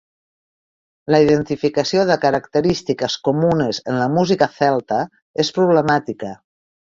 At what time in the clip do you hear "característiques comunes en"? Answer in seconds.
2.23-3.99